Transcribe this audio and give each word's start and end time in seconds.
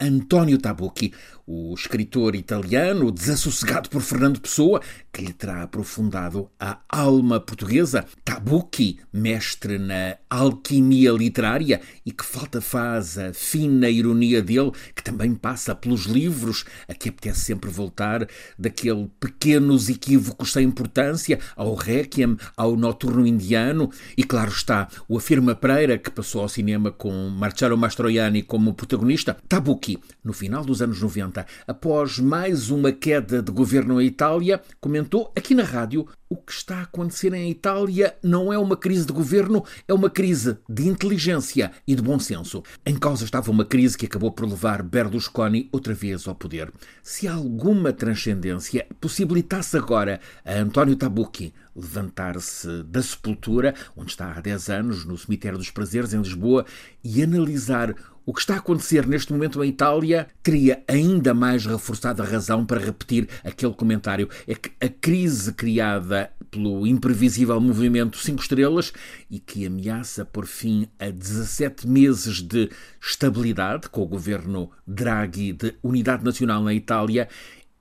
António 0.00 0.56
Tabucchi, 0.56 1.12
o 1.46 1.74
escritor 1.74 2.34
italiano 2.34 3.10
desassossegado 3.10 3.90
por 3.90 4.00
Fernando 4.00 4.40
Pessoa, 4.40 4.80
que 5.12 5.20
lhe 5.20 5.32
terá 5.32 5.62
aprofundado 5.62 6.48
a 6.58 6.78
alma 6.88 7.40
portuguesa. 7.40 8.06
Tabucchi, 8.24 9.00
mestre 9.12 9.78
na 9.78 10.16
alquimia 10.30 11.10
literária 11.10 11.80
e 12.06 12.12
que 12.12 12.24
falta 12.24 12.60
faz 12.60 13.18
a 13.18 13.34
fina 13.34 13.90
ironia 13.90 14.40
dele, 14.40 14.70
que 14.94 15.02
também 15.02 15.34
passa 15.34 15.74
pelos 15.74 16.06
livros, 16.06 16.64
a 16.88 16.94
que 16.94 17.08
apetece 17.08 17.40
sempre 17.40 17.68
voltar, 17.68 18.28
daquele 18.58 19.10
pequenos 19.18 19.88
equívocos 19.88 20.52
sem 20.52 20.64
importância, 20.64 21.40
ao 21.56 21.74
Requiem, 21.74 22.36
ao 22.56 22.76
Noturno 22.76 23.26
Indiano, 23.26 23.90
e 24.16 24.22
claro 24.22 24.50
está, 24.50 24.88
o 25.08 25.18
Afirma 25.18 25.54
Pereira, 25.54 25.98
que 25.98 26.10
passou 26.10 26.42
ao 26.42 26.48
cinema 26.48 26.92
com 26.92 27.28
Marcello 27.28 27.76
Mastroianni 27.76 28.42
como 28.42 28.72
protagonista. 28.72 29.36
Tabucchi, 29.48 29.89
no 30.22 30.32
final 30.32 30.64
dos 30.64 30.82
anos 30.82 31.00
90, 31.00 31.46
após 31.66 32.18
mais 32.18 32.70
uma 32.70 32.92
queda 32.92 33.42
de 33.42 33.50
governo 33.50 34.00
em 34.00 34.06
Itália, 34.06 34.60
comentou 34.80 35.32
aqui 35.36 35.54
na 35.54 35.64
rádio 35.64 36.06
o 36.30 36.36
que 36.36 36.52
está 36.52 36.76
a 36.76 36.82
acontecer 36.82 37.34
em 37.34 37.50
Itália 37.50 38.16
não 38.22 38.52
é 38.52 38.56
uma 38.56 38.76
crise 38.76 39.04
de 39.04 39.12
governo, 39.12 39.64
é 39.88 39.92
uma 39.92 40.08
crise 40.08 40.56
de 40.68 40.86
inteligência 40.86 41.72
e 41.84 41.96
de 41.96 42.00
bom 42.00 42.20
senso. 42.20 42.62
Em 42.86 42.96
causa 42.96 43.24
estava 43.24 43.50
uma 43.50 43.64
crise 43.64 43.98
que 43.98 44.06
acabou 44.06 44.30
por 44.30 44.48
levar 44.48 44.80
Berlusconi 44.80 45.68
outra 45.72 45.92
vez 45.92 46.28
ao 46.28 46.34
poder. 46.36 46.72
Se 47.02 47.26
alguma 47.26 47.92
transcendência 47.92 48.86
possibilitasse 49.00 49.76
agora 49.76 50.20
a 50.44 50.54
António 50.54 50.94
Tabucchi 50.94 51.52
levantar-se 51.74 52.84
da 52.84 53.02
sepultura, 53.02 53.74
onde 53.96 54.12
está 54.12 54.32
há 54.32 54.40
10 54.40 54.68
anos, 54.68 55.04
no 55.04 55.18
Cemitério 55.18 55.58
dos 55.58 55.70
Prazeres, 55.70 56.14
em 56.14 56.20
Lisboa, 56.20 56.64
e 57.02 57.22
analisar 57.22 57.94
o 58.30 58.34
que 58.34 58.40
está 58.40 58.54
a 58.54 58.58
acontecer 58.58 59.06
neste 59.06 59.32
momento 59.32 59.64
em 59.64 59.70
Itália 59.70 60.28
teria 60.42 60.84
ainda 60.86 61.32
mais 61.32 61.64
reforçado 61.66 62.22
a 62.22 62.24
razão 62.24 62.64
para 62.64 62.78
repetir 62.78 63.28
aquele 63.42 63.72
comentário. 63.72 64.28
É 64.46 64.54
que 64.54 64.70
a 64.80 64.88
crise 64.88 65.52
criada 65.52 66.19
pelo 66.50 66.86
imprevisível 66.86 67.60
movimento 67.60 68.18
Cinco 68.18 68.42
Estrelas 68.42 68.92
e 69.30 69.38
que 69.38 69.66
ameaça 69.66 70.24
por 70.24 70.46
fim 70.46 70.88
a 70.98 71.10
17 71.10 71.86
meses 71.86 72.42
de 72.42 72.70
estabilidade 73.00 73.88
com 73.88 74.02
o 74.02 74.06
governo 74.06 74.70
Draghi 74.86 75.52
de 75.52 75.74
unidade 75.82 76.24
nacional 76.24 76.62
na 76.62 76.74
Itália 76.74 77.28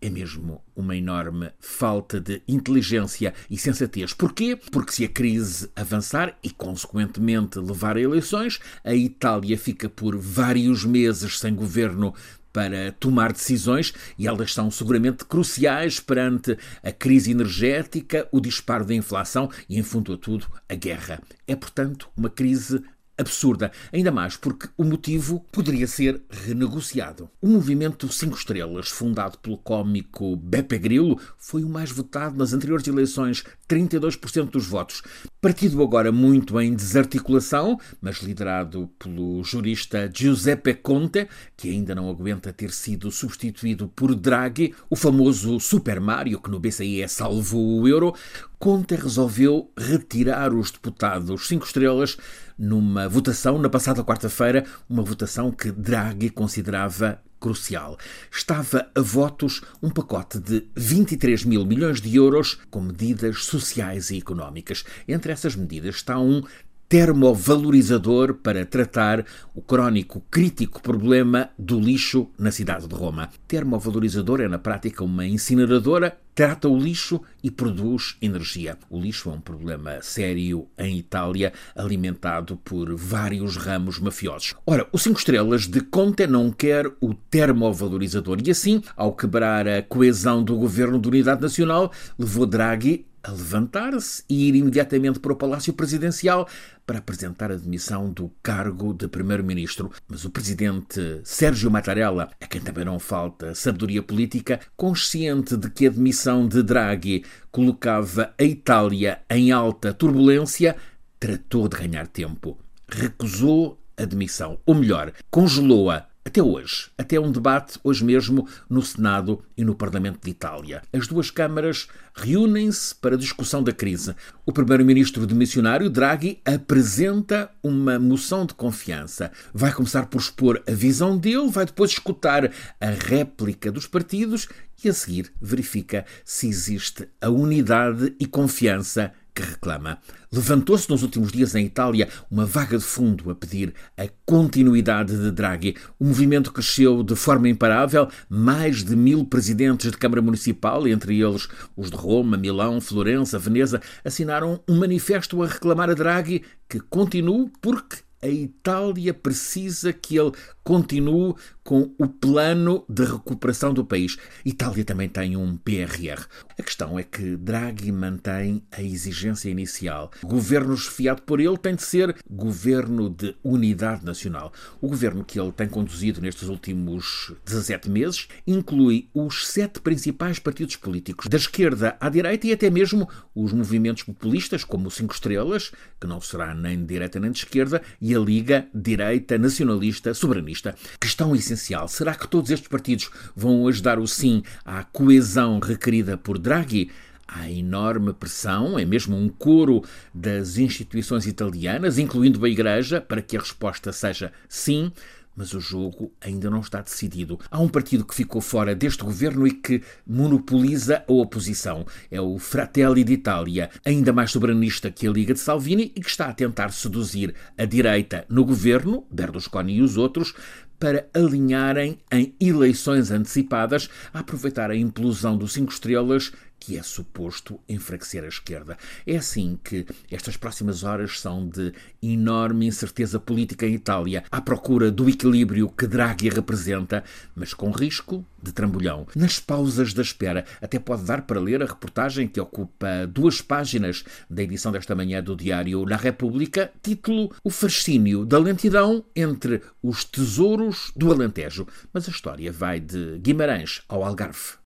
é 0.01 0.09
mesmo 0.09 0.63
uma 0.75 0.95
enorme 0.95 1.51
falta 1.59 2.21
de 2.21 2.41
inteligência 2.47 3.33
e 3.49 3.57
sensatez. 3.57 4.13
Porquê? 4.13 4.55
Porque 4.55 4.93
se 4.93 5.03
a 5.03 5.09
crise 5.09 5.69
avançar 5.75 6.37
e, 6.41 6.49
consequentemente, 6.49 7.59
levar 7.59 7.97
a 7.97 8.01
eleições, 8.01 8.59
a 8.83 8.95
Itália 8.95 9.57
fica 9.57 9.89
por 9.89 10.15
vários 10.17 10.85
meses 10.85 11.37
sem 11.37 11.53
governo 11.53 12.13
para 12.51 12.91
tomar 12.93 13.31
decisões 13.31 13.93
e 14.17 14.27
elas 14.27 14.53
são 14.53 14.69
seguramente 14.71 15.25
cruciais 15.25 15.99
perante 15.99 16.57
a 16.83 16.91
crise 16.91 17.31
energética, 17.31 18.27
o 18.31 18.39
disparo 18.39 18.85
da 18.85 18.93
inflação 18.93 19.49
e, 19.67 19.77
em 19.77 19.83
fundo 19.83 20.13
a 20.13 20.17
tudo, 20.17 20.47
a 20.67 20.75
guerra. 20.75 21.21
É, 21.47 21.55
portanto, 21.55 22.09
uma 22.15 22.29
crise 22.29 22.83
absurda, 23.19 23.71
ainda 23.91 24.11
mais 24.11 24.37
porque 24.37 24.69
o 24.77 24.83
motivo 24.83 25.45
poderia 25.51 25.85
ser 25.85 26.21
renegociado. 26.29 27.29
O 27.41 27.47
movimento 27.47 28.11
Cinco 28.11 28.37
Estrelas, 28.37 28.89
fundado 28.89 29.37
pelo 29.37 29.57
cómico 29.57 30.35
Beppe 30.37 30.77
Grillo, 30.77 31.19
foi 31.37 31.63
o 31.63 31.69
mais 31.69 31.91
votado 31.91 32.37
nas 32.37 32.53
anteriores 32.53 32.87
eleições, 32.87 33.43
32% 33.67 34.49
dos 34.49 34.65
votos. 34.65 35.03
Partido 35.41 35.81
agora 35.83 36.11
muito 36.11 36.59
em 36.59 36.73
desarticulação, 36.73 37.79
mas 38.01 38.17
liderado 38.17 38.89
pelo 38.97 39.43
jurista 39.43 40.09
Giuseppe 40.13 40.73
Conte, 40.73 41.27
que 41.55 41.69
ainda 41.69 41.93
não 41.93 42.09
aguenta 42.09 42.51
ter 42.53 42.71
sido 42.71 43.11
substituído 43.11 43.87
por 43.87 44.15
Draghi, 44.15 44.73
o 44.89 44.95
famoso 44.95 45.59
Super 45.59 45.99
Mario, 45.99 46.41
que 46.41 46.49
no 46.49 46.59
BCE 46.59 47.07
salvou 47.07 47.81
o 47.81 47.87
euro, 47.87 48.13
Conte 48.59 48.93
resolveu 48.93 49.71
retirar 49.77 50.53
os 50.53 50.69
deputados 50.69 51.47
cinco 51.47 51.65
estrelas 51.65 52.17
numa 52.57 53.07
votação 53.07 53.57
na 53.57 53.69
passada 53.69 54.03
quarta-feira, 54.03 54.65
uma 54.89 55.01
votação 55.01 55.49
que 55.49 55.71
Draghi 55.71 56.29
considerava 56.29 57.21
crucial. 57.39 57.97
Estava 58.29 58.91
a 58.93 58.99
votos 58.99 59.61
um 59.81 59.89
pacote 59.89 60.39
de 60.39 60.67
23 60.75 61.45
mil 61.45 61.65
milhões 61.65 62.01
de 62.01 62.13
euros 62.13 62.59
com 62.69 62.81
medidas 62.81 63.45
sociais 63.45 64.11
e 64.11 64.17
económicas. 64.17 64.83
Entre 65.07 65.31
essas 65.31 65.55
medidas 65.55 65.95
está 65.95 66.19
um 66.19 66.43
termovalorizador 66.89 68.33
para 68.33 68.65
tratar 68.65 69.23
o 69.53 69.61
crónico 69.61 70.23
crítico 70.31 70.81
problema 70.81 71.51
do 71.57 71.79
lixo 71.79 72.31
na 72.35 72.49
cidade 72.49 72.87
de 72.87 72.95
Roma. 72.95 73.29
Termovalorizador 73.47 74.41
é, 74.41 74.47
na 74.47 74.57
prática, 74.57 75.03
uma 75.03 75.23
incineradora 75.23 76.17
trata 76.33 76.67
o 76.67 76.79
lixo 76.79 77.21
e 77.43 77.51
produz 77.51 78.15
energia. 78.21 78.75
O 78.89 78.99
lixo 78.99 79.29
é 79.29 79.33
um 79.33 79.41
problema 79.41 80.01
sério 80.01 80.67
em 80.79 80.97
Itália, 80.97 81.53
alimentado 81.75 82.57
por 82.57 82.95
vários 82.95 83.55
ramos 83.55 83.99
mafiosos. 83.99 84.55
Ora, 84.65 84.87
o 84.91 84.97
5 84.97 85.19
estrelas 85.19 85.67
de 85.67 85.81
Conte 85.81 86.25
não 86.25 86.49
quer 86.49 86.87
o 86.99 87.13
termovalorizador 87.13 88.39
e 88.43 88.49
assim, 88.49 88.81
ao 88.95 89.13
quebrar 89.13 89.67
a 89.67 89.83
coesão 89.83 90.43
do 90.43 90.55
governo 90.55 90.97
de 90.97 91.07
unidade 91.07 91.41
nacional, 91.41 91.91
levou 92.17 92.47
Draghi 92.47 93.05
a 93.23 93.31
levantar-se 93.31 94.23
e 94.29 94.47
ir 94.47 94.55
imediatamente 94.55 95.19
para 95.19 95.33
o 95.33 95.35
Palácio 95.35 95.73
Presidencial 95.73 96.47
para 96.85 96.99
apresentar 96.99 97.51
a 97.51 97.55
demissão 97.55 98.11
do 98.11 98.31
cargo 98.41 98.93
de 98.93 99.07
Primeiro-Ministro. 99.07 99.91
Mas 100.07 100.25
o 100.25 100.29
presidente 100.29 101.21
Sérgio 101.23 101.69
Mattarella, 101.69 102.29
a 102.41 102.47
quem 102.47 102.61
também 102.61 102.85
não 102.85 102.99
falta 102.99 103.53
sabedoria 103.53 104.01
política, 104.01 104.59
consciente 104.75 105.55
de 105.55 105.69
que 105.69 105.87
a 105.87 105.91
demissão 105.91 106.47
de 106.47 106.63
Draghi 106.63 107.23
colocava 107.51 108.33
a 108.37 108.43
Itália 108.43 109.21
em 109.29 109.51
alta 109.51 109.93
turbulência, 109.93 110.75
tratou 111.19 111.67
de 111.67 111.77
ganhar 111.77 112.07
tempo. 112.07 112.57
Recusou 112.87 113.79
a 113.95 114.05
demissão, 114.05 114.59
ou 114.65 114.73
melhor, 114.73 115.11
congelou-a 115.29 116.08
até 116.23 116.43
hoje, 116.43 116.89
até 116.97 117.19
um 117.19 117.31
debate 117.31 117.79
hoje 117.83 118.03
mesmo 118.03 118.47
no 118.69 118.81
Senado 118.81 119.43
e 119.57 119.63
no 119.63 119.73
Parlamento 119.73 120.19
de 120.23 120.29
Itália. 120.29 120.81
As 120.93 121.07
duas 121.07 121.31
câmaras 121.31 121.87
reúnem-se 122.13 122.93
para 122.93 123.15
a 123.15 123.17
discussão 123.17 123.63
da 123.63 123.71
crise. 123.71 124.15
O 124.45 124.51
primeiro-ministro 124.51 125.25
demissionário, 125.25 125.89
Draghi, 125.89 126.39
apresenta 126.45 127.49
uma 127.63 127.97
moção 127.97 128.45
de 128.45 128.53
confiança. 128.53 129.31
Vai 129.53 129.71
começar 129.71 130.05
por 130.07 130.19
expor 130.19 130.61
a 130.67 130.71
visão 130.71 131.17
dele, 131.17 131.49
vai 131.49 131.65
depois 131.65 131.91
escutar 131.91 132.51
a 132.79 132.89
réplica 132.89 133.71
dos 133.71 133.87
partidos 133.87 134.47
e 134.83 134.89
a 134.89 134.93
seguir 134.93 135.31
verifica 135.41 136.05
se 136.23 136.47
existe 136.47 137.07
a 137.21 137.29
unidade 137.29 138.13
e 138.19 138.25
confiança 138.25 139.13
que 139.33 139.41
reclama. 139.41 139.99
Levantou-se 140.31 140.89
nos 140.89 141.03
últimos 141.03 141.31
dias 141.31 141.55
em 141.55 141.65
Itália 141.65 142.07
uma 142.29 142.45
vaga 142.45 142.77
de 142.77 142.83
fundo 142.83 143.29
a 143.29 143.35
pedir 143.35 143.73
a 143.97 144.07
continuidade 144.25 145.17
de 145.17 145.31
Draghi. 145.31 145.75
O 145.99 146.05
movimento 146.05 146.51
cresceu 146.51 147.03
de 147.03 147.15
forma 147.15 147.49
imparável. 147.49 148.07
Mais 148.29 148.83
de 148.83 148.95
mil 148.95 149.25
presidentes 149.25 149.91
de 149.91 149.97
Câmara 149.97 150.21
Municipal, 150.21 150.87
entre 150.87 151.19
eles 151.19 151.47
os 151.75 151.89
de 151.89 151.97
Roma, 151.97 152.37
Milão, 152.37 152.79
Florença, 152.79 153.39
Veneza, 153.39 153.81
assinaram 154.03 154.61
um 154.67 154.77
manifesto 154.77 155.41
a 155.41 155.47
reclamar 155.47 155.89
a 155.89 155.93
Draghi 155.93 156.43
que 156.67 156.79
continue 156.79 157.51
porque 157.61 157.97
a 158.21 158.27
Itália 158.27 159.13
precisa 159.13 159.93
que 159.93 160.17
ele 160.19 160.33
continue 160.69 161.33
com 161.63 161.91
o 161.97 162.07
plano 162.07 162.85
de 162.87 163.03
recuperação 163.03 163.73
do 163.73 163.83
país. 163.83 164.17
Itália 164.45 164.85
também 164.85 165.09
tem 165.09 165.35
um 165.35 165.57
PRR. 165.57 166.27
A 166.57 166.61
questão 166.61 166.97
é 166.97 167.03
que 167.03 167.35
Draghi 167.37 167.91
mantém 167.91 168.61
a 168.71 168.81
exigência 168.81 169.49
inicial. 169.49 170.11
O 170.23 170.27
governo 170.27 170.75
esfiado 170.75 171.23
por 171.23 171.39
ele 171.39 171.57
tem 171.57 171.73
de 171.73 171.81
ser 171.81 172.15
governo 172.29 173.09
de 173.09 173.35
unidade 173.43 174.05
nacional. 174.05 174.53
O 174.79 174.87
governo 174.89 175.23
que 175.23 175.39
ele 175.39 175.51
tem 175.51 175.67
conduzido 175.67 176.21
nestes 176.21 176.49
últimos 176.49 177.33
17 177.45 177.89
meses 177.89 178.27
inclui 178.45 179.09
os 179.11 179.47
sete 179.47 179.79
principais 179.79 180.37
partidos 180.37 180.75
políticos, 180.75 181.27
da 181.27 181.37
esquerda 181.37 181.97
à 181.99 182.09
direita 182.09 182.45
e 182.45 182.53
até 182.53 182.69
mesmo 182.69 183.09
os 183.33 183.53
movimentos 183.53 184.03
populistas, 184.03 184.63
como 184.63 184.87
o 184.87 184.91
Cinco 184.91 185.15
Estrelas, 185.15 185.71
que 185.99 186.05
não 186.05 186.21
será 186.21 186.53
nem 186.53 186.77
de 186.77 186.85
direita 186.85 187.19
nem 187.19 187.31
de 187.31 187.39
esquerda, 187.39 187.81
e 187.99 188.13
a 188.13 188.19
Liga 188.19 188.67
Direita 188.73 189.37
Nacionalista 189.37 190.13
Soberanista. 190.13 190.58
Questão 190.99 191.35
essencial 191.35 191.59
essencial. 191.59 191.87
Será 191.87 192.15
que 192.15 192.27
todos 192.27 192.49
estes 192.51 192.67
partidos 192.67 193.09
vão 193.35 193.67
ajudar 193.67 193.99
o 193.99 194.07
sim 194.07 194.43
à 194.65 194.83
coesão 194.83 195.59
requerida 195.59 196.17
por 196.17 196.37
Draghi? 196.37 196.91
Há 197.27 197.47
enorme 197.49 198.11
pressão, 198.11 198.79
é 198.79 198.83
mesmo 198.83 199.15
um 199.15 199.29
coro 199.29 199.83
das 200.11 200.57
instituições 200.57 201.27
italianas, 201.27 201.99
incluindo 201.99 202.43
a 202.43 202.49
Igreja, 202.49 202.99
para 202.99 203.21
que 203.21 203.37
a 203.37 203.39
resposta 203.39 203.91
seja 203.91 204.33
sim 204.47 204.91
mas 205.39 205.53
o 205.53 205.59
jogo 205.61 206.11
ainda 206.19 206.49
não 206.49 206.59
está 206.59 206.81
decidido. 206.81 207.39
Há 207.49 207.61
um 207.61 207.69
partido 207.69 208.03
que 208.03 208.13
ficou 208.13 208.41
fora 208.41 208.75
deste 208.75 209.05
governo 209.05 209.47
e 209.47 209.51
que 209.51 209.81
monopoliza 210.05 211.01
a 211.07 211.13
oposição. 211.13 211.85
É 212.11 212.19
o 212.19 212.37
Fratelli 212.37 213.05
d'Italia, 213.05 213.69
ainda 213.85 214.11
mais 214.11 214.31
soberanista 214.31 214.91
que 214.91 215.07
a 215.07 215.11
Liga 215.11 215.33
de 215.33 215.39
Salvini 215.39 215.93
e 215.95 216.01
que 216.01 216.09
está 216.09 216.25
a 216.25 216.33
tentar 216.33 216.73
seduzir 216.73 217.33
a 217.57 217.63
direita 217.63 218.25
no 218.27 218.43
governo, 218.43 219.07
Berlusconi 219.09 219.75
e 219.77 219.81
os 219.81 219.95
outros, 219.95 220.33
para 220.77 221.07
alinharem 221.13 221.99
em 222.11 222.35
eleições 222.39 223.09
antecipadas 223.09 223.89
a 224.13 224.19
aproveitar 224.19 224.69
a 224.69 224.75
implosão 224.75 225.37
do 225.37 225.47
Cinco 225.47 225.71
Estrelas 225.71 226.33
que 226.59 226.77
é 226.77 226.83
suposto 226.83 227.59
enfraquecer 227.67 228.23
a 228.23 228.27
esquerda. 228.27 228.77
É 229.05 229.17
assim 229.17 229.57
que 229.63 229.85
estas 230.11 230.35
próximas 230.35 230.83
horas 230.83 231.19
são 231.19 231.47
de 231.47 231.73
enorme 232.01 232.67
incerteza 232.67 233.19
política 233.19 233.65
em 233.65 233.73
Itália, 233.73 234.23
à 234.29 234.41
procura 234.41 234.91
do 234.91 235.09
equilíbrio 235.09 235.69
que 235.69 235.87
Draghi 235.87 236.29
representa, 236.29 237.03
mas 237.35 237.53
com 237.53 237.71
risco 237.71 238.25
de 238.41 238.51
trambolhão. 238.51 239.07
Nas 239.15 239.39
pausas 239.39 239.93
da 239.93 240.01
espera, 240.01 240.45
até 240.61 240.79
pode 240.79 241.03
dar 241.03 241.23
para 241.23 241.39
ler 241.39 241.61
a 241.61 241.65
reportagem 241.65 242.27
que 242.27 242.39
ocupa 242.39 243.05
duas 243.07 243.41
páginas 243.41 244.03
da 244.29 244.43
edição 244.43 244.71
desta 244.71 244.95
manhã 244.95 245.21
do 245.21 245.35
diário 245.35 245.83
La 245.85 245.97
República, 245.97 246.71
título 246.81 247.33
O 247.43 247.49
fascínio 247.49 248.25
da 248.25 248.39
lentidão 248.39 249.03
entre 249.15 249.61
os 249.81 250.03
tesouros 250.03 250.91
do 250.95 251.11
Alentejo. 251.11 251.67
Mas 251.93 252.07
a 252.07 252.11
história 252.11 252.51
vai 252.51 252.79
de 252.79 253.17
Guimarães 253.19 253.81
ao 253.87 254.03
Algarve. 254.03 254.57